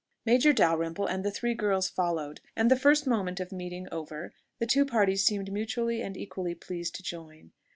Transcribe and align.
Major 0.25 0.51
Dalrymple 0.51 1.05
and 1.05 1.23
the 1.23 1.29
three 1.29 1.53
girls 1.53 1.87
followed; 1.87 2.41
and 2.55 2.71
the 2.71 2.75
first 2.75 3.05
moment 3.05 3.39
of 3.39 3.51
meeting 3.51 3.87
over, 3.91 4.33
the 4.57 4.65
two 4.65 4.83
parties 4.83 5.23
seemed 5.23 5.51
mutually 5.53 6.01
and 6.01 6.17
equally 6.17 6.55
pleased 6.55 6.95
to 6.95 7.03
join. 7.03 7.51